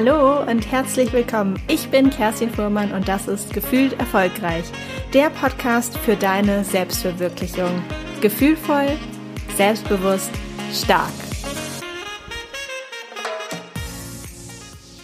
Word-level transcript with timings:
Hallo 0.00 0.48
und 0.48 0.70
herzlich 0.70 1.12
willkommen. 1.12 1.60
Ich 1.66 1.88
bin 1.88 2.08
Kerstin 2.08 2.50
Fuhrmann 2.50 2.92
und 2.92 3.08
das 3.08 3.26
ist 3.26 3.52
Gefühlt 3.52 3.98
Erfolgreich, 3.98 4.62
der 5.12 5.28
Podcast 5.28 5.98
für 5.98 6.14
deine 6.14 6.62
Selbstverwirklichung. 6.62 7.82
Gefühlvoll, 8.20 8.96
selbstbewusst, 9.56 10.30
stark. 10.72 11.10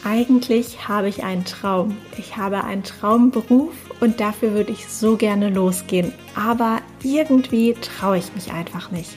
Eigentlich 0.05 0.87
habe 0.87 1.09
ich 1.09 1.25
einen 1.25 1.45
Traum. 1.45 1.97
Ich 2.17 2.37
habe 2.37 2.63
einen 2.63 2.85
Traumberuf 2.85 3.75
und 3.99 4.21
dafür 4.21 4.53
würde 4.53 4.71
ich 4.71 4.87
so 4.87 5.17
gerne 5.17 5.51
losgehen. 5.51 6.13
Aber 6.37 6.79
irgendwie 7.03 7.75
traue 7.75 8.19
ich 8.19 8.33
mich 8.37 8.53
einfach 8.53 8.93
nicht. 8.93 9.17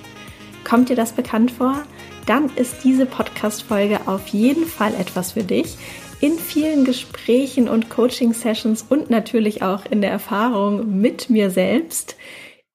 Kommt 0.67 0.89
dir 0.89 0.95
das 0.95 1.13
bekannt 1.13 1.51
vor? 1.51 1.83
dann 2.27 2.49
ist 2.55 2.83
diese 2.83 3.05
Podcast-Folge 3.05 4.01
auf 4.05 4.27
jeden 4.27 4.65
Fall 4.65 4.93
etwas 4.93 5.31
für 5.31 5.43
dich. 5.43 5.77
In 6.19 6.37
vielen 6.37 6.83
Gesprächen 6.83 7.69
und 7.69 7.89
Coaching-Sessions 7.89 8.85
und 8.89 9.09
natürlich 9.09 9.63
auch 9.63 9.85
in 9.89 10.01
der 10.01 10.11
Erfahrung 10.11 10.99
mit 10.99 11.29
mir 11.29 11.49
selbst 11.49 12.17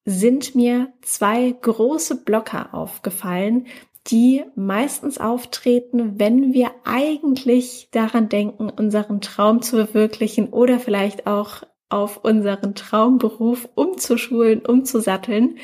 sind 0.05 0.55
mir 0.55 0.91
zwei 1.01 1.55
große 1.61 2.23
Blocker 2.23 2.73
aufgefallen, 2.73 3.67
die 4.07 4.43
meistens 4.55 5.17
auftreten, 5.17 6.19
wenn 6.19 6.53
wir 6.53 6.71
eigentlich 6.83 7.87
daran 7.91 8.27
denken, 8.27 8.69
unseren 8.69 9.21
Traum 9.21 9.61
zu 9.61 9.77
verwirklichen 9.77 10.49
oder 10.49 10.79
vielleicht 10.79 11.27
auch 11.27 11.63
auf 11.89 12.17
unseren 12.17 12.75
Traumberuf 12.75 13.69
umzuschulen, 13.75 14.65
umzusatteln. 14.65 15.57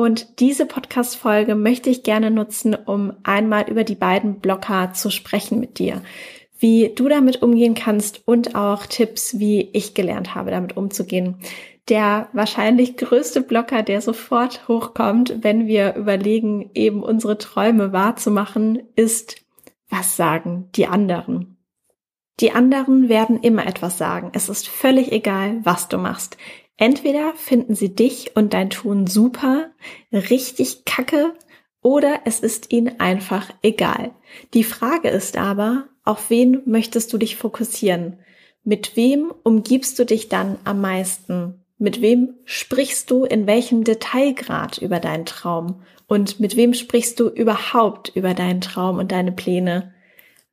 Und 0.00 0.38
diese 0.38 0.64
Podcast-Folge 0.64 1.56
möchte 1.56 1.90
ich 1.90 2.04
gerne 2.04 2.30
nutzen, 2.30 2.76
um 2.76 3.14
einmal 3.24 3.68
über 3.68 3.82
die 3.82 3.96
beiden 3.96 4.38
Blocker 4.38 4.92
zu 4.92 5.10
sprechen 5.10 5.58
mit 5.58 5.80
dir. 5.80 6.02
Wie 6.56 6.92
du 6.94 7.08
damit 7.08 7.42
umgehen 7.42 7.74
kannst 7.74 8.22
und 8.24 8.54
auch 8.54 8.86
Tipps, 8.86 9.40
wie 9.40 9.60
ich 9.72 9.94
gelernt 9.94 10.36
habe, 10.36 10.52
damit 10.52 10.76
umzugehen. 10.76 11.40
Der 11.88 12.28
wahrscheinlich 12.32 12.96
größte 12.96 13.40
Blocker, 13.40 13.82
der 13.82 14.00
sofort 14.00 14.68
hochkommt, 14.68 15.38
wenn 15.42 15.66
wir 15.66 15.96
überlegen, 15.96 16.70
eben 16.74 17.02
unsere 17.02 17.36
Träume 17.36 17.92
wahrzumachen, 17.92 18.80
ist, 18.94 19.44
was 19.88 20.16
sagen 20.16 20.68
die 20.76 20.86
anderen? 20.86 21.56
Die 22.38 22.52
anderen 22.52 23.08
werden 23.08 23.40
immer 23.40 23.66
etwas 23.66 23.98
sagen. 23.98 24.30
Es 24.32 24.48
ist 24.48 24.68
völlig 24.68 25.10
egal, 25.10 25.58
was 25.64 25.88
du 25.88 25.98
machst. 25.98 26.36
Entweder 26.78 27.34
finden 27.34 27.74
sie 27.74 27.94
dich 27.94 28.36
und 28.36 28.54
dein 28.54 28.70
Tun 28.70 29.06
super, 29.06 29.70
richtig 30.12 30.84
kacke, 30.84 31.34
oder 31.82 32.20
es 32.24 32.40
ist 32.40 32.72
ihnen 32.72 32.98
einfach 32.98 33.50
egal. 33.62 34.12
Die 34.54 34.64
Frage 34.64 35.08
ist 35.08 35.36
aber, 35.36 35.88
auf 36.04 36.30
wen 36.30 36.62
möchtest 36.66 37.12
du 37.12 37.18
dich 37.18 37.36
fokussieren? 37.36 38.18
Mit 38.64 38.96
wem 38.96 39.32
umgibst 39.42 39.98
du 39.98 40.04
dich 40.04 40.28
dann 40.28 40.58
am 40.64 40.80
meisten? 40.80 41.64
Mit 41.78 42.00
wem 42.00 42.34
sprichst 42.44 43.10
du 43.10 43.24
in 43.24 43.46
welchem 43.46 43.84
Detailgrad 43.84 44.78
über 44.78 45.00
deinen 45.00 45.26
Traum? 45.26 45.82
Und 46.06 46.40
mit 46.40 46.56
wem 46.56 46.74
sprichst 46.74 47.20
du 47.20 47.28
überhaupt 47.28 48.12
über 48.14 48.34
deinen 48.34 48.60
Traum 48.60 48.98
und 48.98 49.12
deine 49.12 49.32
Pläne? 49.32 49.94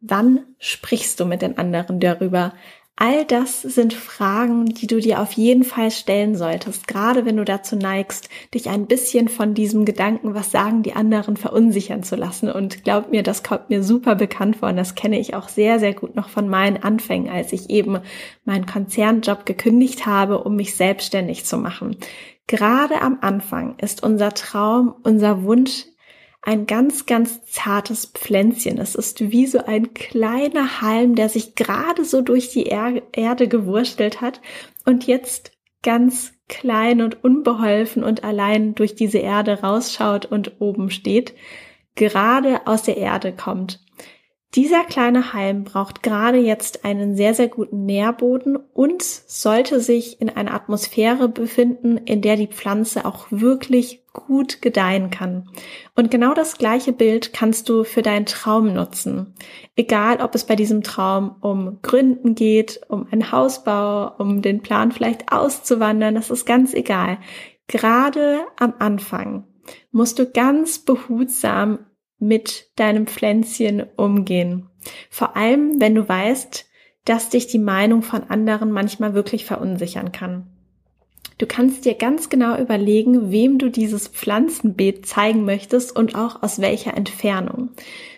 Wann 0.01 0.45
sprichst 0.59 1.19
du 1.19 1.25
mit 1.25 1.41
den 1.41 1.57
anderen 1.57 1.99
darüber? 1.99 2.53
All 2.97 3.25
das 3.25 3.61
sind 3.61 3.93
Fragen, 3.93 4.67
die 4.67 4.87
du 4.87 5.01
dir 5.01 5.19
auf 5.19 5.33
jeden 5.33 5.65
Fall 5.65 5.91
stellen 5.91 6.37
solltest, 6.37 6.87
gerade 6.87 7.25
wenn 7.25 7.35
du 7.35 7.43
dazu 7.43 7.75
neigst, 7.75 8.29
dich 8.53 8.69
ein 8.69 8.85
bisschen 8.85 9.27
von 9.27 9.53
diesem 9.53 9.83
Gedanken, 9.83 10.33
was 10.33 10.51
sagen 10.51 10.81
die 10.81 10.93
anderen, 10.93 11.35
verunsichern 11.35 12.03
zu 12.03 12.15
lassen. 12.15 12.49
Und 12.49 12.85
glaub 12.85 13.11
mir, 13.11 13.21
das 13.21 13.43
kommt 13.43 13.69
mir 13.69 13.83
super 13.83 14.15
bekannt 14.15 14.55
vor 14.55 14.69
und 14.69 14.77
das 14.77 14.95
kenne 14.95 15.19
ich 15.19 15.35
auch 15.35 15.49
sehr, 15.49 15.79
sehr 15.79 15.93
gut 15.93 16.15
noch 16.15 16.29
von 16.29 16.47
meinen 16.47 16.81
Anfängen, 16.83 17.29
als 17.29 17.51
ich 17.51 17.69
eben 17.69 17.99
meinen 18.45 18.65
Konzernjob 18.65 19.45
gekündigt 19.45 20.05
habe, 20.05 20.41
um 20.45 20.55
mich 20.55 20.75
selbstständig 20.75 21.43
zu 21.43 21.57
machen. 21.57 21.97
Gerade 22.47 23.01
am 23.01 23.17
Anfang 23.19 23.75
ist 23.79 24.03
unser 24.03 24.33
Traum, 24.33 24.95
unser 25.03 25.43
Wunsch 25.43 25.85
ein 26.45 26.67
ganz, 26.67 27.07
ganz 27.07 27.43
zartes 27.45 28.05
Pflänzchen. 28.05 28.77
Es 28.77 28.95
ist 28.95 29.31
wie 29.31 29.47
so 29.47 29.65
ein 29.65 29.93
kleiner 29.93 30.81
Halm, 30.81 31.15
der 31.15 31.27
sich 31.27 31.55
gerade 31.55 32.05
so 32.05 32.21
durch 32.21 32.49
die 32.51 32.67
er 32.67 33.01
Erde 33.13 33.47
gewurstelt 33.47 34.21
hat 34.21 34.41
und 34.85 35.07
jetzt 35.07 35.51
ganz 35.81 36.33
klein 36.47 37.01
und 37.01 37.23
unbeholfen 37.23 38.03
und 38.03 38.23
allein 38.23 38.75
durch 38.75 38.95
diese 38.95 39.17
Erde 39.17 39.61
rausschaut 39.61 40.25
und 40.25 40.59
oben 40.59 40.91
steht, 40.91 41.33
gerade 41.95 42.67
aus 42.67 42.83
der 42.83 42.97
Erde 42.97 43.33
kommt. 43.33 43.84
Dieser 44.55 44.85
kleine 44.85 45.33
Halm 45.33 45.65
braucht 45.65 46.01
gerade 46.01 46.37
jetzt 46.37 46.85
einen 46.85 47.17
sehr, 47.17 47.33
sehr 47.33 47.49
guten 47.49 47.85
Nährboden 47.85 48.55
und 48.55 49.03
sollte 49.03 49.81
sich 49.81 50.21
in 50.21 50.29
einer 50.29 50.53
Atmosphäre 50.53 51.27
befinden, 51.27 51.97
in 51.97 52.21
der 52.21 52.37
die 52.37 52.47
Pflanze 52.47 53.03
auch 53.03 53.27
wirklich 53.31 54.05
gut 54.13 54.61
gedeihen 54.61 55.09
kann. 55.09 55.49
Und 55.93 56.09
genau 56.09 56.33
das 56.33 56.57
gleiche 56.57 56.93
Bild 56.93 57.33
kannst 57.33 57.67
du 57.67 57.83
für 57.83 58.01
deinen 58.01 58.25
Traum 58.25 58.73
nutzen. 58.73 59.33
Egal, 59.75 60.21
ob 60.21 60.33
es 60.35 60.45
bei 60.45 60.55
diesem 60.55 60.83
Traum 60.83 61.35
um 61.41 61.79
Gründen 61.81 62.33
geht, 62.33 62.79
um 62.87 63.07
einen 63.11 63.33
Hausbau, 63.33 64.15
um 64.19 64.41
den 64.41 64.61
Plan 64.61 64.93
vielleicht 64.93 65.33
auszuwandern, 65.33 66.15
das 66.15 66.29
ist 66.29 66.45
ganz 66.45 66.73
egal. 66.73 67.17
Gerade 67.67 68.45
am 68.57 68.73
Anfang 68.79 69.43
musst 69.91 70.17
du 70.17 70.31
ganz 70.31 70.79
behutsam 70.79 71.79
mit 72.19 72.69
deinem 72.75 73.07
Pflänzchen 73.07 73.83
umgehen. 73.95 74.69
Vor 75.09 75.35
allem, 75.35 75.79
wenn 75.79 75.95
du 75.95 76.07
weißt, 76.07 76.65
dass 77.05 77.29
dich 77.29 77.47
die 77.47 77.59
Meinung 77.59 78.01
von 78.01 78.23
anderen 78.23 78.71
manchmal 78.71 79.13
wirklich 79.13 79.45
verunsichern 79.45 80.11
kann. 80.11 80.47
Du 81.37 81.45
kannst 81.45 81.83
dir 81.83 81.95
ganz 81.95 82.29
genau 82.29 82.57
überlegen, 82.57 83.29
wem 83.29 83.57
du 83.57 83.69
dieses 83.69 84.07
Pflanzenbeet 84.07 85.05
zeigen 85.05 85.43
möchtest 85.43 85.95
und 85.95 86.15
auch 86.15 86.41
aus 86.41 86.59
welcher 86.61 86.95
Entfernung. 86.95 87.71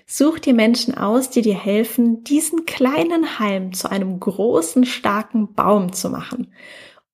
Such 0.06 0.40
dir 0.40 0.54
Menschen 0.54 0.96
aus, 0.96 1.30
die 1.30 1.42
dir 1.42 1.58
helfen, 1.58 2.24
diesen 2.24 2.66
kleinen 2.66 3.40
Halm 3.40 3.74
zu 3.74 3.90
einem 3.90 4.20
großen, 4.20 4.86
starken 4.86 5.54
Baum 5.54 5.94
zu 5.94 6.10
machen. 6.10 6.54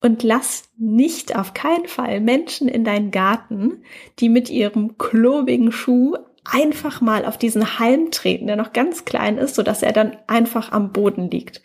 Und 0.02 0.22
lass 0.22 0.66
nicht 0.78 1.38
auf 1.38 1.54
keinen 1.54 1.88
Fall 1.88 2.20
Menschen 2.20 2.68
in 2.68 2.84
deinen 2.84 3.10
Garten, 3.10 3.84
die 4.20 4.28
mit 4.28 4.50
ihrem 4.50 4.98
klobigen 4.98 5.72
Schuh 5.72 6.18
einfach 6.46 7.00
mal 7.02 7.26
auf 7.26 7.38
diesen 7.38 7.80
Halm 7.80 8.12
treten, 8.12 8.48
der 8.48 8.56
noch 8.56 8.74
ganz 8.74 9.06
klein 9.06 9.38
ist, 9.38 9.56
so 9.56 9.64
dass 9.64 9.82
er 9.82 9.94
dann 9.94 10.18
einfach 10.28 10.72
am 10.72 10.92
Boden 10.92 11.30
liegt. 11.30 11.62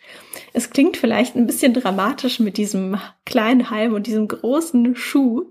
Es 0.53 0.69
klingt 0.69 0.97
vielleicht 0.97 1.35
ein 1.35 1.47
bisschen 1.47 1.73
dramatisch 1.73 2.39
mit 2.39 2.57
diesem 2.57 2.97
kleinen 3.25 3.69
Halm 3.69 3.93
und 3.93 4.07
diesem 4.07 4.27
großen 4.27 4.95
Schuh, 4.95 5.49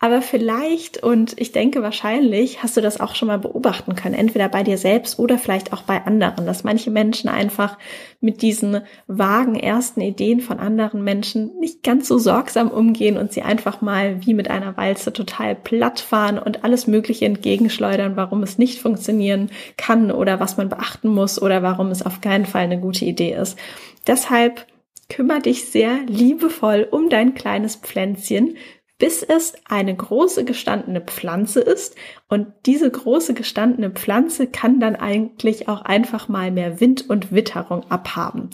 aber 0.00 0.22
vielleicht 0.22 1.02
und 1.02 1.40
ich 1.40 1.50
denke 1.50 1.82
wahrscheinlich 1.82 2.62
hast 2.62 2.76
du 2.76 2.80
das 2.80 3.00
auch 3.00 3.16
schon 3.16 3.26
mal 3.26 3.38
beobachten 3.38 3.96
können, 3.96 4.14
entweder 4.14 4.48
bei 4.48 4.62
dir 4.62 4.78
selbst 4.78 5.18
oder 5.18 5.38
vielleicht 5.38 5.72
auch 5.72 5.82
bei 5.82 6.04
anderen, 6.04 6.46
dass 6.46 6.62
manche 6.62 6.90
Menschen 6.90 7.28
einfach 7.28 7.78
mit 8.20 8.42
diesen 8.42 8.82
vagen 9.08 9.56
ersten 9.56 10.00
Ideen 10.00 10.40
von 10.40 10.60
anderen 10.60 11.02
Menschen 11.02 11.58
nicht 11.58 11.82
ganz 11.82 12.06
so 12.06 12.16
sorgsam 12.16 12.70
umgehen 12.70 13.16
und 13.16 13.32
sie 13.32 13.42
einfach 13.42 13.80
mal 13.80 14.24
wie 14.24 14.34
mit 14.34 14.48
einer 14.48 14.76
Walze 14.76 15.12
total 15.12 15.56
platt 15.56 15.98
fahren 15.98 16.38
und 16.38 16.62
alles 16.62 16.86
Mögliche 16.86 17.26
entgegenschleudern, 17.26 18.14
warum 18.14 18.44
es 18.44 18.56
nicht 18.56 18.80
funktionieren 18.80 19.50
kann 19.76 20.12
oder 20.12 20.38
was 20.38 20.56
man 20.56 20.68
beachten 20.68 21.08
muss 21.08 21.42
oder 21.42 21.64
warum 21.64 21.88
es 21.88 22.06
auf 22.06 22.20
keinen 22.20 22.46
Fall 22.46 22.62
eine 22.62 22.78
gute 22.78 23.04
Idee 23.04 23.32
ist. 23.32 23.58
Deshalb 24.06 24.64
kümmere 25.08 25.40
dich 25.40 25.70
sehr 25.70 25.98
liebevoll 26.06 26.86
um 26.88 27.08
dein 27.08 27.34
kleines 27.34 27.76
Pflänzchen, 27.76 28.56
bis 28.98 29.22
es 29.22 29.54
eine 29.68 29.94
große 29.94 30.44
gestandene 30.44 31.00
Pflanze 31.00 31.60
ist. 31.60 31.94
Und 32.28 32.48
diese 32.66 32.90
große 32.90 33.32
gestandene 33.32 33.90
Pflanze 33.90 34.48
kann 34.48 34.80
dann 34.80 34.96
eigentlich 34.96 35.68
auch 35.68 35.82
einfach 35.82 36.28
mal 36.28 36.50
mehr 36.50 36.80
Wind 36.80 37.08
und 37.08 37.32
Witterung 37.32 37.88
abhaben. 37.90 38.50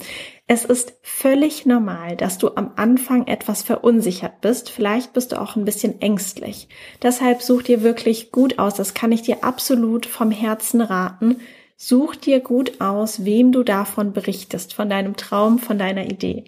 Es 0.47 0.63
ist 0.63 0.93
völlig 1.01 1.65
normal, 1.65 2.15
dass 2.15 2.37
du 2.37 2.55
am 2.55 2.73
Anfang 2.75 3.25
etwas 3.25 3.63
verunsichert 3.63 4.41
bist. 4.41 4.69
Vielleicht 4.69 5.13
bist 5.13 5.31
du 5.31 5.41
auch 5.41 5.55
ein 5.55 5.65
bisschen 5.65 5.99
ängstlich. 6.01 6.69
Deshalb 7.01 7.41
such 7.41 7.63
dir 7.63 7.81
wirklich 7.81 8.31
gut 8.31 8.59
aus. 8.59 8.75
Das 8.75 8.93
kann 8.93 9.11
ich 9.11 9.23
dir 9.23 9.43
absolut 9.43 10.05
vom 10.05 10.29
Herzen 10.29 10.81
raten. 10.81 11.37
Such 11.77 12.15
dir 12.15 12.39
gut 12.39 12.79
aus, 12.79 13.25
wem 13.25 13.51
du 13.51 13.63
davon 13.63 14.13
berichtest, 14.13 14.73
von 14.73 14.87
deinem 14.87 15.17
Traum, 15.17 15.59
von 15.59 15.77
deiner 15.77 16.05
Idee. 16.05 16.45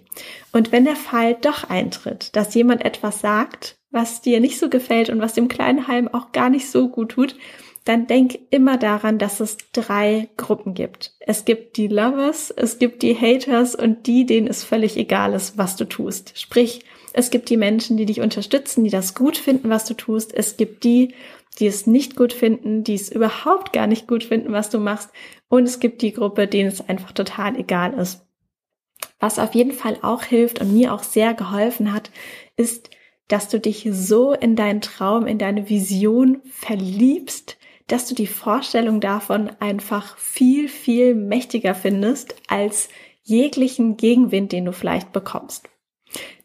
Und 0.54 0.72
wenn 0.72 0.86
der 0.86 0.95
Fall 0.95 1.36
doch 1.36 1.69
eintritt, 1.69 2.36
dass 2.36 2.54
jemand 2.54 2.86
etwas 2.86 3.19
sagt, 3.19 3.76
was 3.89 4.22
dir 4.22 4.39
nicht 4.39 4.60
so 4.60 4.69
gefällt 4.69 5.10
und 5.10 5.22
was 5.22 5.34
dem 5.34 5.48
kleinen 5.48 5.88
Halm 5.88 6.07
auch 6.07 6.31
gar 6.31 6.50
nicht 6.50 6.69
so 6.69 6.89
gut 6.89 7.10
tut, 7.10 7.36
dann 7.88 8.06
denk 8.07 8.38
immer 8.50 8.78
daran, 8.78 9.18
dass 9.18 9.39
es 9.39 9.57
drei 9.72 10.28
Gruppen 10.36 10.74
gibt. 10.74 11.13
Es 11.19 11.45
gibt 11.45 11.78
die 11.78 11.88
Lovers, 11.88 12.51
es 12.51 12.80
gibt 12.80 13.01
die 13.01 13.16
Haters 13.16 13.75
und 13.75 14.07
die, 14.07 14.25
denen 14.25 14.48
es 14.48 14.63
völlig 14.63 14.98
egal 14.98 15.34
ist, 15.34 15.57
was 15.57 15.78
du 15.78 15.86
tust. 15.86 16.38
Sprich, 16.38 16.81
es 17.13 17.30
gibt 17.30 17.50
die 17.50 17.57
Menschen, 17.57 17.95
die 17.95 18.06
dich 18.06 18.19
unterstützen, 18.19 18.84
die 18.84 18.89
das 18.89 19.16
gut 19.16 19.38
finden, 19.38 19.69
was 19.69 19.86
du 19.86 19.94
tust. 19.94 20.34
Es 20.34 20.57
gibt 20.57 20.84
die, 20.84 21.16
die 21.60 21.68
es 21.68 21.88
nicht 21.88 22.16
gut 22.16 22.34
finden, 22.34 22.84
die 22.84 22.95
es 22.95 23.10
überhaupt 23.10 23.74
gar 23.74 23.88
nicht 23.88 24.07
gut 24.07 24.24
finden, 24.24 24.51
was 24.51 24.69
du 24.69 24.80
machst. 24.80 25.10
Und 25.48 25.63
es 25.63 25.80
gibt 25.80 26.01
die 26.01 26.12
Gruppe, 26.12 26.48
denen 26.48 26.69
es 26.69 26.88
einfach 26.88 27.13
total 27.13 27.57
egal 27.57 27.94
ist. 27.94 28.22
Was 29.19 29.39
auf 29.39 29.56
jeden 29.56 29.72
Fall 29.72 29.98
auch 30.01 30.24
hilft 30.24 30.60
und 30.60 30.74
mir 30.74 30.94
auch 30.94 31.04
sehr 31.04 31.34
geholfen 31.34 31.94
hat, 31.94 32.12
ist, 32.56 32.89
dass 33.27 33.50
du 33.50 33.59
dich 33.59 33.88
so 33.91 34.33
in 34.33 34.56
deinen 34.56 34.81
Traum, 34.81 35.27
in 35.27 35.38
deine 35.38 35.69
Vision 35.69 36.41
verliebst, 36.45 37.57
dass 37.88 38.06
du 38.06 38.15
die 38.15 38.27
Vorstellung 38.27 39.00
davon 39.00 39.50
einfach 39.59 40.18
viel, 40.18 40.68
viel 40.68 41.15
mächtiger 41.15 41.74
findest 41.74 42.35
als 42.47 42.89
jeglichen 43.24 43.97
Gegenwind, 43.97 44.51
den 44.51 44.65
du 44.65 44.71
vielleicht 44.71 45.12
bekommst. 45.12 45.69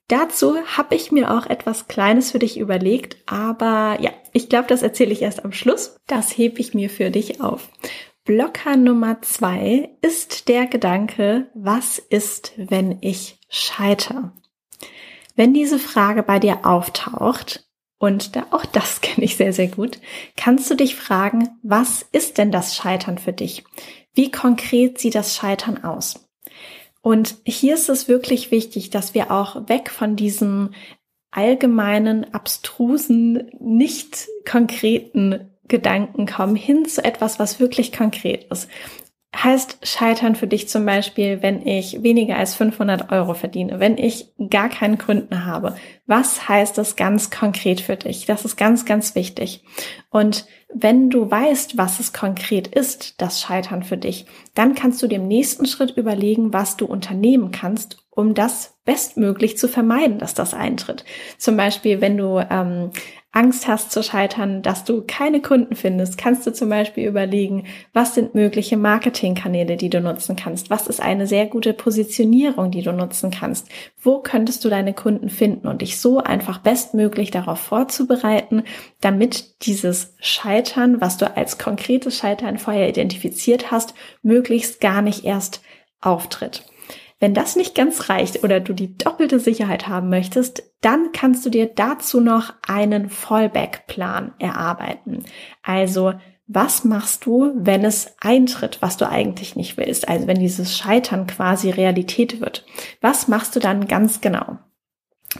Dazu 0.08 0.56
habe 0.76 0.94
ich 0.94 1.11
mir 1.11 1.31
auch 1.31 1.46
etwas 1.46 1.88
Kleines 1.88 2.32
für 2.32 2.38
dich 2.38 2.58
überlegt, 2.58 3.17
aber 3.26 3.99
ja, 4.00 4.11
ich 4.32 4.49
glaube, 4.49 4.67
das 4.69 4.82
erzähle 4.82 5.12
ich 5.12 5.23
erst 5.23 5.44
am 5.44 5.52
Schluss. 5.52 5.96
Das 6.06 6.37
hebe 6.37 6.61
ich 6.61 6.75
mir 6.75 6.90
für 6.90 7.11
dich 7.11 7.40
auf. 7.40 7.69
Blocker 8.25 8.76
Nummer 8.76 9.23
zwei 9.23 9.90
ist 10.00 10.49
der 10.49 10.67
Gedanke, 10.67 11.50
was 11.55 11.99
ist, 11.99 12.52
wenn 12.56 12.99
ich 13.00 13.40
scheitere? 13.49 14.32
Wenn 15.34 15.55
diese 15.55 15.79
Frage 15.79 16.23
bei 16.23 16.38
dir 16.38 16.67
auftaucht, 16.67 17.67
und 17.99 18.34
da, 18.34 18.46
auch 18.50 18.64
das 18.64 19.00
kenne 19.00 19.25
ich 19.25 19.37
sehr, 19.37 19.52
sehr 19.52 19.69
gut, 19.69 19.99
kannst 20.37 20.70
du 20.70 20.75
dich 20.75 20.96
fragen, 20.96 21.50
was 21.62 22.05
ist 22.12 22.38
denn 22.38 22.50
das 22.50 22.76
Scheitern 22.76 23.19
für 23.19 23.32
dich? 23.32 23.64
Wie 24.14 24.31
konkret 24.31 24.99
sieht 24.99 25.14
das 25.14 25.37
Scheitern 25.37 25.84
aus? 25.84 26.29
Und 27.00 27.37
hier 27.44 27.75
ist 27.75 27.88
es 27.88 28.08
wirklich 28.08 28.50
wichtig, 28.50 28.90
dass 28.90 29.14
wir 29.14 29.31
auch 29.31 29.69
weg 29.69 29.90
von 29.90 30.14
diesem 30.14 30.70
allgemeinen, 31.32 32.32
abstrusen, 32.32 33.50
nicht 33.58 34.29
konkreten 34.49 35.50
Gedanken 35.67 36.26
kommen, 36.26 36.55
hin 36.55 36.84
zu 36.84 37.05
etwas, 37.05 37.38
was 37.38 37.58
wirklich 37.58 37.93
konkret 37.93 38.44
ist. 38.52 38.69
Heißt 39.34 39.79
scheitern 39.82 40.34
für 40.37 40.46
dich 40.46 40.69
zum 40.69 40.84
Beispiel, 40.84 41.43
wenn 41.43 41.67
ich 41.67 42.02
weniger 42.02 42.37
als 42.37 42.55
500 42.55 43.11
Euro 43.12 43.32
verdiene, 43.32 43.81
wenn 43.81 43.96
ich 43.96 44.26
gar 44.50 44.69
keinen 44.69 44.99
Kunden 44.99 45.46
habe. 45.46 45.75
Was 46.06 46.49
heißt 46.49 46.76
das 46.76 46.96
ganz 46.96 47.31
konkret 47.31 47.81
für 47.81 47.96
dich? 47.96 48.26
Das 48.26 48.44
ist 48.44 48.56
ganz, 48.56 48.84
ganz 48.84 49.14
wichtig. 49.14 49.64
Und 50.11 50.46
wenn 50.75 51.11
du 51.11 51.31
weißt, 51.31 51.79
was 51.79 52.00
es 52.00 52.12
konkret 52.12 52.67
ist, 52.67 53.20
das 53.20 53.40
Scheitern 53.40 53.82
für 53.82 53.96
dich, 53.96 54.26
dann 54.55 54.75
kannst 54.75 55.02
du 55.02 55.06
dem 55.06 55.29
nächsten 55.29 55.67
Schritt 55.67 55.96
überlegen, 55.96 56.52
was 56.52 56.76
du 56.76 56.87
unternehmen 56.87 57.50
kannst, 57.52 58.05
um 58.11 58.34
das 58.34 58.75
bestmöglich 58.84 59.56
zu 59.56 59.69
vermeiden, 59.69 60.19
dass 60.19 60.34
das 60.34 60.55
eintritt. 60.55 61.05
Zum 61.38 61.56
Beispiel, 61.56 62.00
wenn 62.00 62.17
du 62.17 62.38
ähm, 62.38 62.90
Angst 63.34 63.67
hast 63.67 63.90
zu 63.93 64.02
scheitern, 64.02 64.61
dass 64.61 64.84
du 64.84 65.02
keine 65.06 65.40
Kunden 65.40 65.75
findest, 65.75 66.19
kannst 66.19 66.46
du 66.46 66.52
zum 66.52 66.69
Beispiel 66.69 67.08
überlegen, 67.08 67.64
was 67.94 68.14
sind 68.14 68.34
mögliche 68.34 68.76
Marketingkanäle, 68.76 69.79
die 69.79 69.88
du 69.88 70.02
nutzen 70.02 70.37
kannst? 70.37 70.69
Was 70.69 70.87
ist 70.87 71.00
eine 71.00 71.26
sehr 71.26 71.46
gute 71.46 71.73
Positionierung, 71.73 72.70
die 72.70 72.82
du 72.82 72.93
nutzen 72.93 73.31
kannst? 73.31 73.69
Wo 74.02 74.19
könntest 74.19 74.64
du 74.64 74.69
deine 74.69 74.93
Kunden 74.93 75.31
finden 75.31 75.67
und 75.67 75.81
dich 75.81 75.99
so 75.99 76.19
einfach 76.19 76.58
bestmöglich 76.58 77.31
darauf 77.31 77.58
vorzubereiten, 77.58 78.64
damit 79.00 79.64
dieses 79.64 80.14
Scheitern, 80.20 81.00
was 81.00 81.17
du 81.17 81.34
als 81.34 81.56
konkretes 81.56 82.19
Scheitern 82.19 82.58
vorher 82.58 82.90
identifiziert 82.90 83.70
hast, 83.70 83.94
möglichst 84.23 84.81
gar 84.81 85.00
nicht 85.00 85.25
erst 85.25 85.62
auftritt. 86.02 86.64
Wenn 87.23 87.35
das 87.35 87.55
nicht 87.55 87.77
ganz 87.77 88.09
reicht 88.09 88.43
oder 88.43 88.59
du 88.59 88.73
die 88.73 88.99
doppelte 88.99 89.39
Sicherheit 89.39 89.87
haben 89.87 90.09
möchtest, 90.09 90.65
dann 90.81 91.13
kannst 91.13 91.47
du 91.47 91.51
dir 91.51 91.67
dazu 91.67 92.21
noch 92.21 92.53
einen 92.67 93.11
Fallback-Plan 93.11 94.33
erarbeiten. 94.41 95.23
Also 95.63 96.15
was 96.49 96.83
machst 96.83 97.25
du, 97.25 97.53
wenn 97.55 97.85
es 97.85 98.17
eintritt, 98.21 98.83
was 98.83 98.97
du 98.97 99.09
eigentlich 99.09 99.55
nicht 99.55 99.77
willst? 99.77 100.09
Also 100.09 100.27
wenn 100.27 100.41
dieses 100.41 100.77
Scheitern 100.77 101.29
quasi 101.29 101.71
Realität 101.71 102.41
wird. 102.41 102.67
Was 103.01 103.29
machst 103.29 103.55
du 103.55 103.61
dann 103.61 103.87
ganz 103.87 104.21
genau? 104.21 104.59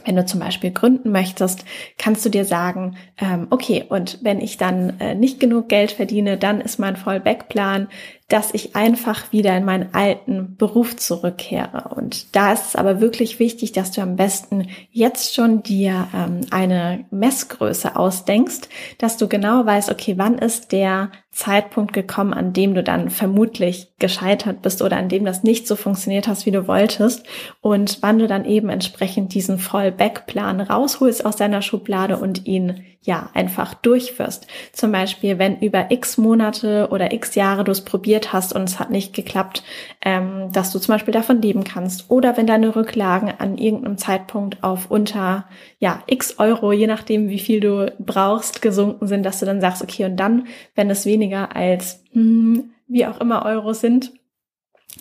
Wenn 0.05 0.15
du 0.15 0.25
zum 0.25 0.39
Beispiel 0.39 0.71
gründen 0.71 1.11
möchtest, 1.11 1.65
kannst 1.97 2.25
du 2.25 2.29
dir 2.29 2.45
sagen, 2.45 2.95
ähm, 3.17 3.47
okay, 3.49 3.85
und 3.87 4.19
wenn 4.23 4.39
ich 4.39 4.57
dann 4.57 4.99
äh, 5.01 5.15
nicht 5.15 5.39
genug 5.39 5.69
Geld 5.69 5.91
verdiene, 5.91 6.37
dann 6.37 6.61
ist 6.61 6.79
mein 6.79 6.95
Fallback-Plan, 6.95 7.89
dass 8.33 8.51
ich 8.51 8.75
einfach 8.75 9.31
wieder 9.31 9.55
in 9.55 9.63
meinen 9.63 9.93
alten 9.93 10.55
Beruf 10.57 10.95
zurückkehre. 10.95 11.91
Und 11.95 12.35
da 12.35 12.51
ist 12.51 12.65
es 12.65 12.75
aber 12.75 12.99
wirklich 12.99 13.37
wichtig, 13.37 13.73
dass 13.73 13.91
du 13.91 14.01
am 14.01 14.15
besten 14.15 14.69
jetzt 14.89 15.35
schon 15.35 15.61
dir 15.61 16.07
ähm, 16.15 16.41
eine 16.49 17.05
Messgröße 17.11 17.95
ausdenkst, 17.95 18.61
dass 18.97 19.17
du 19.17 19.27
genau 19.27 19.67
weißt, 19.67 19.91
okay, 19.91 20.15
wann 20.17 20.39
ist 20.39 20.71
der 20.71 21.11
Zeitpunkt 21.29 21.93
gekommen, 21.93 22.33
an 22.33 22.53
dem 22.53 22.73
du 22.73 22.81
dann 22.81 23.11
vermutlich 23.11 23.93
gescheitert 23.99 24.63
bist 24.63 24.81
oder 24.81 24.97
an 24.97 25.09
dem 25.09 25.25
das 25.25 25.43
nicht 25.43 25.67
so 25.67 25.75
funktioniert 25.75 26.27
hast, 26.27 26.47
wie 26.47 26.51
du 26.51 26.67
wolltest 26.67 27.23
und 27.61 27.99
wann 28.01 28.17
du 28.17 28.27
dann 28.27 28.45
eben 28.45 28.69
entsprechend 28.69 29.35
diesen 29.35 29.59
Fallback-Plan 29.59 30.59
rausholst 30.59 31.23
aus 31.23 31.35
deiner 31.35 31.61
Schublade 31.61 32.17
und 32.17 32.47
ihn 32.47 32.83
ja, 33.03 33.29
einfach 33.33 33.73
durchführst. 33.73 34.47
Zum 34.71 34.91
Beispiel, 34.91 35.37
wenn 35.37 35.59
über 35.59 35.91
x 35.91 36.17
Monate 36.17 36.87
oder 36.89 37.11
x 37.11 37.35
Jahre 37.35 37.65
du 37.65 37.71
es 37.71 37.81
probiert 37.81 38.31
hast 38.31 38.53
und 38.53 38.63
es 38.63 38.79
hat 38.79 38.91
nicht 38.91 39.13
geklappt, 39.13 39.63
ähm, 40.03 40.51
dass 40.53 40.71
du 40.71 40.79
zum 40.79 40.93
Beispiel 40.93 41.13
davon 41.13 41.41
leben 41.41 41.65
kannst. 41.65 42.09
Oder 42.09 42.37
wenn 42.37 42.47
deine 42.47 42.75
Rücklagen 42.75 43.33
an 43.37 43.57
irgendeinem 43.57 43.97
Zeitpunkt 43.97 44.63
auf 44.63 44.89
unter, 44.89 45.45
ja, 45.79 46.01
x 46.07 46.39
Euro, 46.39 46.71
je 46.71 46.87
nachdem, 46.87 47.27
wie 47.29 47.39
viel 47.39 47.59
du 47.59 47.91
brauchst, 47.99 48.61
gesunken 48.61 49.07
sind, 49.07 49.23
dass 49.23 49.39
du 49.39 49.45
dann 49.45 49.59
sagst, 49.61 49.83
okay, 49.83 50.05
und 50.05 50.15
dann, 50.15 50.47
wenn 50.75 50.89
es 50.89 51.05
weniger 51.05 51.55
als, 51.55 52.03
hm, 52.13 52.71
wie 52.87 53.05
auch 53.05 53.19
immer 53.19 53.45
Euro 53.45 53.73
sind, 53.73 54.13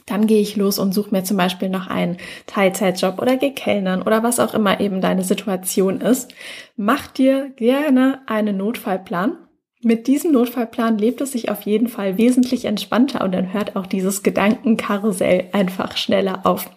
dann 0.07 0.27
gehe 0.27 0.41
ich 0.41 0.57
los 0.57 0.79
und 0.79 0.93
suche 0.93 1.11
mir 1.11 1.25
zum 1.25 1.37
Beispiel 1.37 1.69
noch 1.69 1.87
einen 1.87 2.17
Teilzeitjob 2.47 3.21
oder 3.21 3.37
gehe 3.37 3.53
kellnern 3.53 4.03
oder 4.03 4.23
was 4.23 4.41
auch 4.41 4.55
immer 4.55 4.81
eben 4.81 5.01
deine 5.01 5.25
Situation 5.25 6.01
ist. 6.01 6.33
Mach 6.77 7.07
dir 7.09 7.51
gerne 7.57 8.21
einen 8.27 8.57
Notfallplan. 8.57 9.37
Mit 9.83 10.07
diesem 10.07 10.33
Notfallplan 10.33 10.99
lebt 10.99 11.21
es 11.21 11.33
sich 11.33 11.51
auf 11.51 11.63
jeden 11.63 11.89
Fall 11.89 12.17
wesentlich 12.17 12.65
entspannter 12.67 13.25
und 13.25 13.33
dann 13.33 13.53
hört 13.53 13.75
auch 13.75 13.87
dieses 13.87 14.23
Gedankenkarussell 14.23 15.49
einfach 15.53 15.97
schneller 15.97 16.41
auf. 16.45 16.71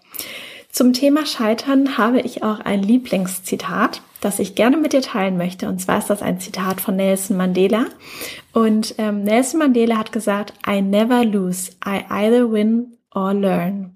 Zum 0.71 0.91
Thema 0.91 1.25
Scheitern 1.25 1.97
habe 1.97 2.19
ich 2.19 2.43
auch 2.43 2.59
ein 2.59 2.83
Lieblingszitat, 2.83 4.01
das 4.19 4.39
ich 4.39 4.55
gerne 4.55 4.75
mit 4.75 4.91
dir 4.91 5.01
teilen 5.01 5.37
möchte. 5.37 5.69
Und 5.69 5.79
zwar 5.79 5.99
ist 5.99 6.09
das 6.09 6.21
ein 6.21 6.41
Zitat 6.41 6.81
von 6.81 6.97
Nelson 6.97 7.37
Mandela. 7.37 7.85
Und 8.51 8.95
ähm, 8.97 9.23
Nelson 9.23 9.59
Mandela 9.59 9.97
hat 9.97 10.11
gesagt, 10.11 10.53
I 10.67 10.81
never 10.81 11.23
lose, 11.23 11.71
I 11.85 12.01
either 12.09 12.51
win 12.51 12.97
or 13.15 13.33
learn. 13.33 13.95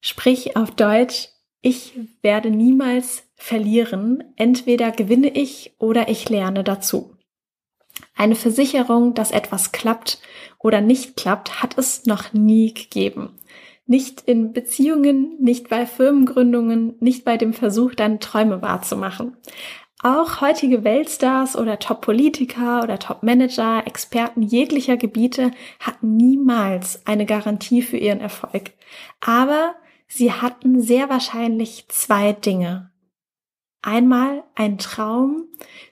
Sprich 0.00 0.56
auf 0.56 0.70
Deutsch, 0.70 1.28
ich 1.60 1.98
werde 2.22 2.50
niemals 2.50 3.24
verlieren, 3.34 4.22
entweder 4.36 4.92
gewinne 4.92 5.28
ich 5.28 5.74
oder 5.78 6.08
ich 6.08 6.28
lerne 6.28 6.62
dazu. 6.62 7.16
Eine 8.14 8.34
Versicherung, 8.34 9.14
dass 9.14 9.30
etwas 9.30 9.72
klappt 9.72 10.20
oder 10.58 10.80
nicht 10.80 11.16
klappt, 11.16 11.62
hat 11.62 11.76
es 11.78 12.06
noch 12.06 12.32
nie 12.32 12.72
gegeben. 12.72 13.38
Nicht 13.86 14.22
in 14.22 14.52
Beziehungen, 14.52 15.36
nicht 15.40 15.68
bei 15.68 15.86
Firmengründungen, 15.86 16.96
nicht 17.00 17.24
bei 17.24 17.36
dem 17.36 17.52
Versuch, 17.52 17.94
deine 17.94 18.18
Träume 18.18 18.62
wahrzumachen. 18.62 19.36
Auch 20.02 20.42
heutige 20.42 20.84
Weltstars 20.84 21.56
oder 21.56 21.78
Top-Politiker 21.78 22.82
oder 22.82 22.98
Top-Manager, 22.98 23.86
Experten 23.86 24.42
jeglicher 24.42 24.98
Gebiete 24.98 25.52
hatten 25.80 26.16
niemals 26.16 27.06
eine 27.06 27.24
Garantie 27.24 27.80
für 27.80 27.96
ihren 27.96 28.20
Erfolg. 28.20 28.72
Aber 29.20 29.74
sie 30.06 30.32
hatten 30.32 30.82
sehr 30.82 31.08
wahrscheinlich 31.08 31.86
zwei 31.88 32.32
Dinge. 32.32 32.90
Einmal 33.80 34.44
ein 34.54 34.78
Traum, 34.78 35.44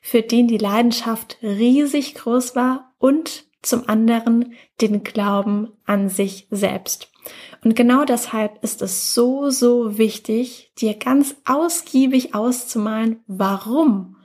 für 0.02 0.20
den 0.20 0.48
die 0.48 0.58
Leidenschaft 0.58 1.38
riesig 1.42 2.14
groß 2.14 2.54
war 2.54 2.94
und 2.98 3.46
zum 3.62 3.88
anderen 3.88 4.52
den 4.80 5.02
Glauben 5.02 5.72
an 5.86 6.10
sich 6.10 6.46
selbst. 6.50 7.13
Und 7.62 7.76
genau 7.76 8.04
deshalb 8.04 8.62
ist 8.62 8.82
es 8.82 9.14
so, 9.14 9.50
so 9.50 9.98
wichtig, 9.98 10.72
dir 10.78 10.94
ganz 10.94 11.36
ausgiebig 11.44 12.34
auszumalen, 12.34 13.20
warum 13.26 14.16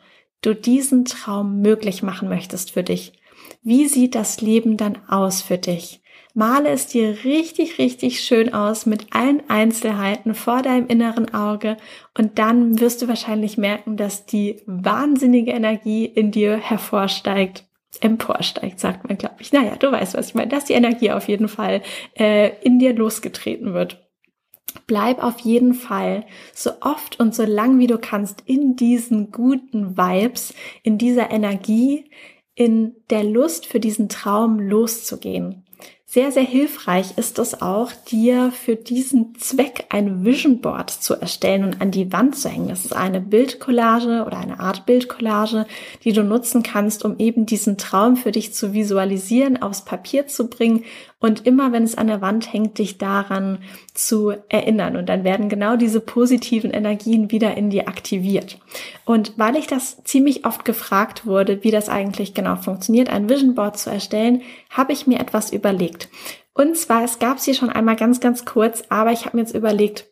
du 0.41 0.53
diesen 0.56 1.06
Traum 1.06 1.62
möglich 1.62 2.03
machen 2.03 2.29
möchtest 2.29 2.72
für 2.72 2.84
dich. 2.84 3.13
Wie 3.62 3.88
sieht 3.88 4.15
das 4.15 4.41
Leben 4.41 4.77
dann 4.77 4.98
aus 5.08 5.41
für 5.41 5.58
dich? 5.58 6.01
Male 6.34 6.70
es 6.70 6.88
dir 6.88 7.24
richtig, 7.24 7.79
richtig 7.79 8.22
schön 8.22 8.53
aus 8.53 8.86
mit 8.86 9.08
allen 9.12 9.41
Einzelheiten 9.50 10.36
vor 10.36 10.62
deinem 10.62 10.88
inneren 10.88 11.34
Auge 11.34 11.75
und 12.18 12.38
dann 12.38 12.79
wirst 12.79 13.01
du 13.01 13.08
wahrscheinlich 13.08 13.58
merken, 13.58 13.98
dass 13.98 14.25
die 14.25 14.62
wahnsinnige 14.65 15.51
Energie 15.51 16.06
in 16.06 16.32
dir 16.32 16.58
hervorsteigt 16.58 17.68
emporsteigt, 18.01 18.79
sagt 18.79 19.08
man, 19.08 19.18
glaube 19.18 19.36
ich. 19.39 19.51
Naja, 19.51 19.75
du 19.75 19.91
weißt, 19.91 20.15
was 20.15 20.29
ich 20.29 20.36
meine, 20.36 20.50
dass 20.50 20.65
die 20.65 20.74
Energie 20.74 21.12
auf 21.12 21.27
jeden 21.27 21.48
Fall 21.48 21.82
äh, 22.18 22.51
in 22.62 22.79
dir 22.79 22.94
losgetreten 22.94 23.74
wird. 23.74 24.06
Bleib 24.86 25.24
auf 25.24 25.39
jeden 25.39 25.74
Fall 25.74 26.25
so 26.53 26.72
oft 26.82 27.20
und 27.20 27.34
so 27.34 27.44
lang 27.44 27.79
wie 27.79 27.88
du 27.88 27.98
kannst 27.98 28.44
in 28.46 28.75
diesen 28.75 29.32
guten 29.32 29.98
Vibes, 29.98 30.53
in 30.84 30.98
dieser 30.98 31.32
Energie, 31.32 32.12
in 32.56 32.96
der 33.10 33.24
Lust 33.24 33.65
für 33.65 33.79
diesen 33.79 34.10
Traum 34.10 34.60
loszugehen. 34.60 35.65
Sehr, 36.12 36.32
sehr 36.32 36.42
hilfreich 36.42 37.20
ist 37.20 37.38
es 37.38 37.62
auch, 37.62 37.92
dir 37.92 38.51
für 38.51 38.75
diesen 38.75 39.36
Zweck 39.36 39.86
ein 39.89 40.25
Vision 40.25 40.60
Board 40.60 40.89
zu 40.89 41.13
erstellen 41.13 41.63
und 41.63 41.82
an 41.82 41.92
die 41.92 42.12
Wand 42.12 42.36
zu 42.36 42.50
hängen. 42.50 42.70
Das 42.70 42.84
ist 42.84 42.96
eine 42.96 43.22
Bildcollage 43.22 44.24
oder 44.25 44.39
eine 44.39 44.60
Art 44.60 44.88
Bildcollage, 44.88 45.68
die 46.04 46.12
du 46.12 46.24
nutzen 46.24 46.63
kannst, 46.63 47.06
um 47.06 47.20
eben 47.20 47.46
diesen 47.46 47.78
Traum 47.78 48.18
für 48.18 48.32
dich 48.32 48.56
zu 48.56 48.74
visualisieren, 48.74 49.62
aufs 49.62 49.86
Papier 49.86 50.25
zu 50.25 50.48
bringen 50.48 50.84
und 51.21 51.45
immer, 51.45 51.73
wenn 51.73 51.83
es 51.83 51.97
an 51.97 52.07
der 52.07 52.21
Wand 52.21 52.51
hängt, 52.53 52.77
dich 52.77 52.97
daran 52.97 53.59
zu 53.93 54.33
erinnern. 54.47 54.95
Und 54.95 55.09
dann 55.09 55.25
werden 55.25 55.49
genau 55.49 55.75
diese 55.75 55.99
positiven 55.99 56.71
Energien 56.71 57.29
wieder 57.29 57.57
in 57.57 57.69
dir 57.69 57.89
aktiviert. 57.89 58.57
Und 59.03 59.33
weil 59.38 59.57
ich 59.57 59.67
das 59.67 60.01
ziemlich 60.05 60.45
oft 60.45 60.63
gefragt 60.63 61.25
wurde, 61.25 61.63
wie 61.63 61.71
das 61.71 61.89
eigentlich 61.89 62.33
genau 62.33 62.55
funktioniert, 62.55 63.09
ein 63.09 63.27
Vision 63.27 63.53
Board 63.53 63.77
zu 63.77 63.89
erstellen, 63.89 64.43
habe 64.69 64.93
ich 64.93 65.07
mir 65.07 65.19
etwas 65.19 65.51
überlegt. 65.51 66.07
Und 66.53 66.77
zwar, 66.77 67.03
es 67.03 67.19
gab 67.19 67.38
es 67.38 67.45
hier 67.45 67.53
schon 67.53 67.69
einmal 67.69 67.97
ganz, 67.97 68.21
ganz 68.21 68.45
kurz, 68.45 68.83
aber 68.88 69.11
ich 69.11 69.25
habe 69.25 69.35
mir 69.35 69.43
jetzt 69.43 69.55
überlegt, 69.55 70.05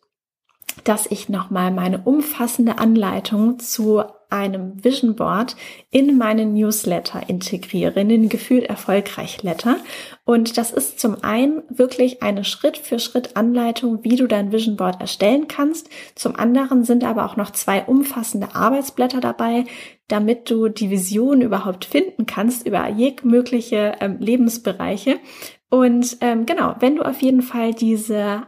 dass 0.84 1.06
ich 1.06 1.30
nochmal 1.30 1.70
meine 1.70 2.02
umfassende 2.04 2.78
Anleitung 2.78 3.58
zu 3.58 4.04
einem 4.30 4.82
Vision 4.82 5.16
Board 5.16 5.56
in 5.90 6.18
meinen 6.18 6.54
Newsletter 6.54 7.28
integriere, 7.28 8.00
in 8.00 8.08
den 8.08 8.28
Gefühlt 8.28 8.64
Erfolgreich 8.64 9.42
Letter. 9.42 9.76
Und 10.24 10.58
das 10.58 10.72
ist 10.72 11.00
zum 11.00 11.22
einen 11.24 11.62
wirklich 11.68 12.22
eine 12.22 12.44
Schritt 12.44 12.76
für 12.76 12.98
Schritt 12.98 13.36
Anleitung, 13.36 14.04
wie 14.04 14.16
du 14.16 14.26
dein 14.26 14.52
Vision 14.52 14.76
Board 14.76 15.00
erstellen 15.00 15.48
kannst. 15.48 15.88
Zum 16.14 16.36
anderen 16.36 16.84
sind 16.84 17.04
aber 17.04 17.24
auch 17.24 17.36
noch 17.36 17.50
zwei 17.50 17.84
umfassende 17.84 18.54
Arbeitsblätter 18.54 19.20
dabei, 19.20 19.64
damit 20.08 20.50
du 20.50 20.68
die 20.68 20.90
Vision 20.90 21.40
überhaupt 21.40 21.84
finden 21.84 22.26
kannst 22.26 22.66
über 22.66 22.88
jegliche 22.88 23.92
ähm, 24.00 24.18
Lebensbereiche. 24.18 25.18
Und 25.70 26.18
ähm, 26.20 26.46
genau, 26.46 26.74
wenn 26.80 26.96
du 26.96 27.02
auf 27.02 27.20
jeden 27.20 27.42
Fall 27.42 27.74
diese 27.74 28.42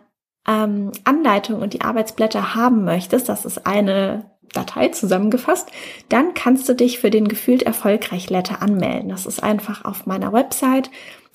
ähm, 0.49 0.93
Anleitung 1.05 1.61
und 1.61 1.75
die 1.75 1.83
Arbeitsblätter 1.83 2.55
haben 2.55 2.85
möchtest, 2.85 3.29
das 3.29 3.45
ist 3.45 3.67
eine 3.67 4.31
Datei 4.53 4.89
zusammengefasst, 4.89 5.71
dann 6.09 6.35
kannst 6.35 6.69
du 6.69 6.75
dich 6.75 6.99
für 6.99 7.11
den 7.11 7.29
gefühlt 7.29 7.63
erfolgreich 7.63 8.31
Letter 8.31 8.63
anmelden. 8.63 9.09
Das 9.09 9.27
ist 9.27 9.43
einfach 9.43 9.85
auf 9.85 10.07
meiner 10.07 10.33
Website 10.33 10.91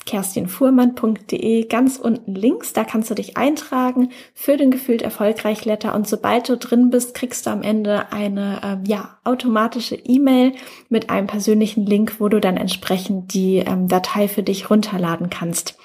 kerstinfuhrmann.de 0.05 1.65
ganz 1.65 1.97
unten 1.97 2.35
links, 2.35 2.73
da 2.73 2.83
kannst 2.83 3.09
du 3.09 3.15
dich 3.15 3.37
eintragen 3.37 4.09
für 4.33 4.55
den 4.55 4.71
gefühlt 4.71 5.01
erfolgreich 5.01 5.65
Letter 5.65 5.95
und 5.95 6.07
sobald 6.07 6.47
du 6.47 6.57
drin 6.57 6.89
bist, 6.89 7.15
kriegst 7.15 7.45
du 7.45 7.49
am 7.49 7.63
Ende 7.63 8.11
eine 8.11 8.61
ähm, 8.63 8.83
ja 8.85 9.17
automatische 9.23 9.95
E-Mail 9.95 10.53
mit 10.89 11.09
einem 11.09 11.27
persönlichen 11.27 11.85
Link, 11.85 12.19
wo 12.19 12.29
du 12.29 12.39
dann 12.39 12.57
entsprechend 12.57 13.33
die 13.33 13.57
ähm, 13.57 13.87
Datei 13.87 14.27
für 14.27 14.43
dich 14.43 14.69
runterladen 14.69 15.29
kannst. 15.29 15.77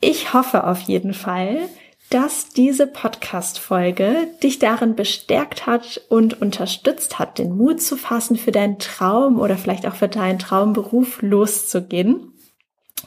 Ich 0.00 0.32
hoffe 0.32 0.66
auf 0.66 0.80
jeden 0.82 1.14
Fall, 1.14 1.68
dass 2.10 2.50
diese 2.50 2.86
Podcast-Folge 2.86 4.28
dich 4.42 4.58
darin 4.58 4.94
bestärkt 4.94 5.66
hat 5.66 6.00
und 6.08 6.40
unterstützt 6.40 7.18
hat, 7.18 7.38
den 7.38 7.56
Mut 7.56 7.82
zu 7.82 7.96
fassen, 7.96 8.36
für 8.36 8.52
deinen 8.52 8.78
Traum 8.78 9.40
oder 9.40 9.56
vielleicht 9.56 9.86
auch 9.86 9.96
für 9.96 10.08
deinen 10.08 10.38
Traumberuf 10.38 11.20
loszugehen. 11.22 12.32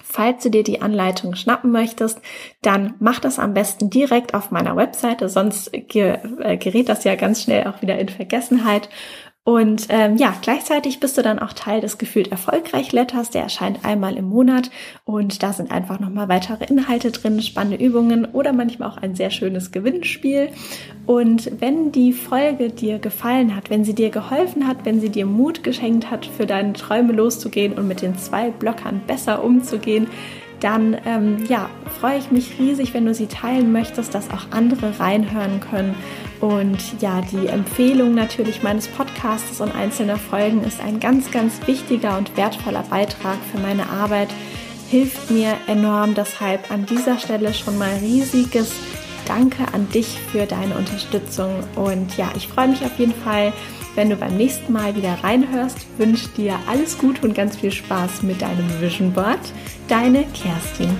Falls 0.03 0.43
du 0.43 0.49
dir 0.49 0.63
die 0.63 0.81
Anleitung 0.81 1.35
schnappen 1.35 1.71
möchtest, 1.71 2.19
dann 2.61 2.95
mach 2.99 3.19
das 3.19 3.39
am 3.39 3.53
besten 3.53 3.89
direkt 3.89 4.33
auf 4.33 4.51
meiner 4.51 4.75
Webseite, 4.75 5.29
sonst 5.29 5.71
äh, 5.73 6.57
gerät 6.57 6.89
das 6.89 7.03
ja 7.03 7.15
ganz 7.15 7.43
schnell 7.43 7.67
auch 7.67 7.81
wieder 7.81 7.97
in 7.99 8.09
Vergessenheit. 8.09 8.89
Und 9.49 9.87
ähm, 9.89 10.15
ja, 10.17 10.35
gleichzeitig 10.43 10.99
bist 10.99 11.17
du 11.17 11.23
dann 11.23 11.39
auch 11.39 11.53
Teil 11.53 11.81
des 11.81 11.97
gefühlt 11.97 12.27
erfolgreich 12.27 12.91
Letters. 12.91 13.31
Der 13.31 13.41
erscheint 13.41 13.83
einmal 13.83 14.15
im 14.15 14.25
Monat 14.25 14.69
und 15.05 15.41
da 15.41 15.53
sind 15.53 15.71
einfach 15.71 15.99
nochmal 15.99 16.29
weitere 16.29 16.65
Inhalte 16.65 17.09
drin, 17.09 17.41
spannende 17.41 17.83
Übungen 17.83 18.25
oder 18.25 18.53
manchmal 18.53 18.91
auch 18.91 18.97
ein 18.97 19.15
sehr 19.15 19.31
schönes 19.31 19.71
Gewinnspiel. 19.71 20.49
Und 21.07 21.49
wenn 21.59 21.91
die 21.91 22.13
Folge 22.13 22.69
dir 22.69 22.99
gefallen 22.99 23.55
hat, 23.55 23.71
wenn 23.71 23.83
sie 23.83 23.95
dir 23.95 24.11
geholfen 24.11 24.67
hat, 24.67 24.85
wenn 24.85 25.01
sie 25.01 25.09
dir 25.09 25.25
Mut 25.25 25.63
geschenkt 25.63 26.11
hat, 26.11 26.27
für 26.27 26.45
deine 26.45 26.73
Träume 26.73 27.13
loszugehen 27.13 27.73
und 27.73 27.87
mit 27.87 28.03
den 28.03 28.19
zwei 28.19 28.51
Blockern 28.51 29.01
besser 29.07 29.43
umzugehen, 29.43 30.05
dann 30.59 30.95
ähm, 31.07 31.45
ja, 31.47 31.71
freue 31.99 32.19
ich 32.19 32.29
mich 32.29 32.59
riesig, 32.59 32.93
wenn 32.93 33.07
du 33.07 33.15
sie 33.15 33.25
teilen 33.25 33.71
möchtest, 33.71 34.13
dass 34.13 34.29
auch 34.29 34.51
andere 34.51 34.99
reinhören 34.99 35.59
können. 35.59 35.95
Und 36.41 36.79
ja, 37.01 37.21
die 37.21 37.47
Empfehlung 37.47 38.15
natürlich 38.15 38.63
meines 38.63 38.87
Podcasts 38.87 39.59
und 39.59 39.75
einzelner 39.75 40.17
Folgen 40.17 40.63
ist 40.63 40.79
ein 40.79 40.99
ganz, 40.99 41.31
ganz 41.31 41.59
wichtiger 41.67 42.17
und 42.17 42.37
wertvoller 42.37 42.83
Beitrag 42.83 43.37
für 43.51 43.59
meine 43.59 43.89
Arbeit, 43.89 44.29
hilft 44.89 45.29
mir 45.31 45.55
enorm. 45.67 46.15
Deshalb 46.15 46.71
an 46.71 46.85
dieser 46.85 47.19
Stelle 47.19 47.53
schon 47.53 47.77
mal 47.77 47.91
riesiges 48.01 48.71
Danke 49.25 49.65
an 49.73 49.87
dich 49.89 50.17
für 50.31 50.45
deine 50.45 50.75
Unterstützung. 50.75 51.53
Und 51.75 52.17
ja, 52.17 52.31
ich 52.35 52.47
freue 52.47 52.69
mich 52.69 52.83
auf 52.83 52.97
jeden 52.97 53.13
Fall, 53.13 53.53
wenn 53.95 54.09
du 54.09 54.15
beim 54.15 54.37
nächsten 54.37 54.73
Mal 54.73 54.95
wieder 54.95 55.17
reinhörst. 55.23 55.85
Wünsche 55.97 56.29
dir 56.29 56.55
alles 56.67 56.97
Gute 56.97 57.27
und 57.27 57.35
ganz 57.35 57.57
viel 57.57 57.71
Spaß 57.71 58.23
mit 58.23 58.41
deinem 58.41 58.81
Vision 58.81 59.13
Board. 59.13 59.39
Deine 59.87 60.23
Kerstin. 60.33 60.97